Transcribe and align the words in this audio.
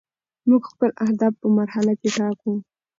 موږ 0.49 0.63
خپل 0.71 0.89
اهداف 1.05 1.33
په 1.41 1.47
مرحله 1.57 1.93
کې 1.99 2.09
ټاکو. 2.17 2.51